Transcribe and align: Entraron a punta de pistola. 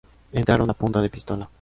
Entraron 0.39 0.67
a 0.71 0.73
punta 0.81 0.99
de 1.03 1.11
pistola. 1.15 1.47